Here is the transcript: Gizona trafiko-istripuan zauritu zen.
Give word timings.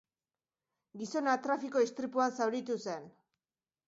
Gizona 1.01 1.35
trafiko-istripuan 1.43 2.33
zauritu 2.39 2.79
zen. 2.87 3.05